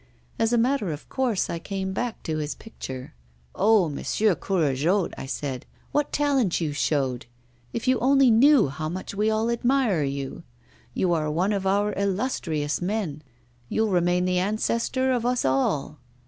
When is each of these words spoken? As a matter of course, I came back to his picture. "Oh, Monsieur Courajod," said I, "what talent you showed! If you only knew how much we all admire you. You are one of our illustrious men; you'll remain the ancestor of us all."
As 0.39 0.51
a 0.51 0.57
matter 0.57 0.91
of 0.91 1.07
course, 1.09 1.47
I 1.47 1.59
came 1.59 1.93
back 1.93 2.23
to 2.23 2.37
his 2.39 2.55
picture. 2.55 3.13
"Oh, 3.53 3.87
Monsieur 3.87 4.33
Courajod," 4.33 5.13
said 5.27 5.61
I, 5.61 5.65
"what 5.91 6.11
talent 6.11 6.59
you 6.59 6.73
showed! 6.73 7.27
If 7.71 7.87
you 7.87 7.99
only 7.99 8.31
knew 8.31 8.69
how 8.69 8.89
much 8.89 9.13
we 9.13 9.29
all 9.29 9.51
admire 9.51 10.01
you. 10.01 10.41
You 10.95 11.13
are 11.13 11.29
one 11.29 11.53
of 11.53 11.67
our 11.67 11.93
illustrious 11.93 12.81
men; 12.81 13.21
you'll 13.69 13.89
remain 13.91 14.25
the 14.25 14.39
ancestor 14.39 15.11
of 15.11 15.23
us 15.23 15.45
all." 15.45 15.99